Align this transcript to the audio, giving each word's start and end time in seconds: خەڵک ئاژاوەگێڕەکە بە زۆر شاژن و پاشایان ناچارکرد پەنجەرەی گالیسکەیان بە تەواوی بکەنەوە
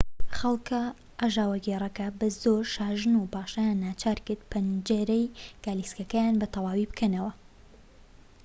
خەڵک 0.37 0.69
ئاژاوەگێڕەکە 1.21 2.07
بە 2.19 2.27
زۆر 2.41 2.63
شاژن 2.75 3.13
و 3.17 3.29
پاشایان 3.33 3.77
ناچارکرد 3.85 4.47
پەنجەرەی 4.51 5.31
گالیسکەیان 5.63 6.35
بە 6.41 6.47
تەواوی 6.53 6.89
بکەنەوە 6.91 7.31